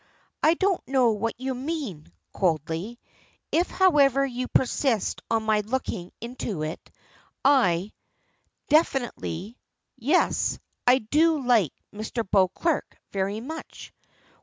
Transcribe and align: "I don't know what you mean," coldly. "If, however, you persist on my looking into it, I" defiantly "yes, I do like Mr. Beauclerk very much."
"I 0.41 0.55
don't 0.55 0.81
know 0.87 1.11
what 1.11 1.39
you 1.39 1.53
mean," 1.53 2.11
coldly. 2.33 2.99
"If, 3.51 3.69
however, 3.69 4.25
you 4.25 4.47
persist 4.47 5.21
on 5.29 5.43
my 5.43 5.59
looking 5.59 6.11
into 6.19 6.63
it, 6.63 6.79
I" 7.45 7.93
defiantly 8.75 9.59
"yes, 9.97 10.57
I 10.87 10.97
do 10.97 11.43
like 11.45 11.73
Mr. 11.93 12.27
Beauclerk 12.27 12.97
very 13.11 13.41
much." 13.41 13.93